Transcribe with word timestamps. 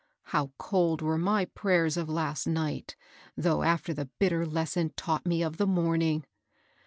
How 0.23 0.51
cold 0.57 1.03
were 1.03 1.19
my 1.19 1.45
prayers 1.45 1.95
of 1.95 2.09
last 2.09 2.47
night, 2.47 2.95
though 3.37 3.61
after 3.61 3.93
the 3.93 4.09
bitter 4.17 4.47
lesson 4.47 4.93
taught 4.97 5.27
me 5.27 5.43
of 5.43 5.57
the 5.57 5.67
morning! 5.67 6.25